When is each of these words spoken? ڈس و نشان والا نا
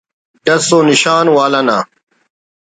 ڈس 0.45 0.67
و 0.75 0.79
نشان 0.89 1.25
والا 1.35 1.61
نا 1.67 1.77